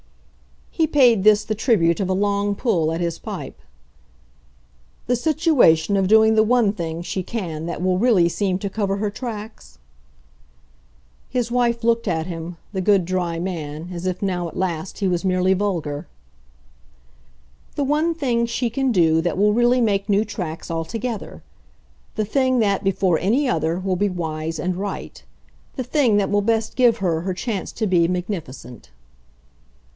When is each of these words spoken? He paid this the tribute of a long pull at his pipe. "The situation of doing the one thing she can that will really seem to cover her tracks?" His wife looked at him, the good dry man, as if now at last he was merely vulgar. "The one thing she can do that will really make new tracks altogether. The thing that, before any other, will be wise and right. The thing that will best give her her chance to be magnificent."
He 0.71 0.87
paid 0.87 1.23
this 1.23 1.43
the 1.43 1.53
tribute 1.53 1.99
of 1.99 2.09
a 2.09 2.13
long 2.13 2.55
pull 2.55 2.91
at 2.91 2.99
his 3.01 3.19
pipe. 3.19 3.61
"The 5.05 5.15
situation 5.15 5.95
of 5.95 6.07
doing 6.07 6.33
the 6.33 6.41
one 6.43 6.73
thing 6.73 7.03
she 7.03 7.21
can 7.21 7.67
that 7.67 7.83
will 7.83 7.99
really 7.99 8.27
seem 8.27 8.57
to 8.59 8.69
cover 8.69 8.95
her 8.97 9.11
tracks?" 9.11 9.77
His 11.29 11.51
wife 11.51 11.83
looked 11.83 12.07
at 12.07 12.25
him, 12.25 12.57
the 12.73 12.81
good 12.81 13.05
dry 13.05 13.37
man, 13.37 13.89
as 13.93 14.07
if 14.07 14.23
now 14.23 14.47
at 14.47 14.57
last 14.57 14.97
he 14.99 15.07
was 15.07 15.23
merely 15.23 15.53
vulgar. 15.53 16.07
"The 17.75 17.83
one 17.83 18.15
thing 18.15 18.47
she 18.47 18.71
can 18.71 18.91
do 18.91 19.21
that 19.21 19.37
will 19.37 19.53
really 19.53 19.81
make 19.81 20.09
new 20.09 20.25
tracks 20.25 20.71
altogether. 20.71 21.43
The 22.15 22.25
thing 22.25 22.57
that, 22.57 22.83
before 22.83 23.19
any 23.19 23.47
other, 23.47 23.77
will 23.79 23.95
be 23.97 24.09
wise 24.09 24.57
and 24.57 24.75
right. 24.75 25.23
The 25.75 25.83
thing 25.83 26.17
that 26.17 26.31
will 26.31 26.41
best 26.41 26.75
give 26.75 26.97
her 26.97 27.21
her 27.21 27.35
chance 27.35 27.71
to 27.73 27.85
be 27.85 28.07
magnificent." 28.07 28.89